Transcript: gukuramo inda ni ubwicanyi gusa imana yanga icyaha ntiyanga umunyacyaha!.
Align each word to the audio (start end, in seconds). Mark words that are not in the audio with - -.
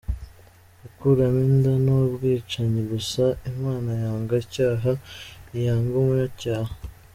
gukuramo 0.81 1.39
inda 1.49 1.73
ni 1.83 1.91
ubwicanyi 1.95 2.81
gusa 2.91 3.23
imana 3.51 3.89
yanga 4.01 4.33
icyaha 4.45 4.91
ntiyanga 5.47 5.93
umunyacyaha!. 6.01 6.73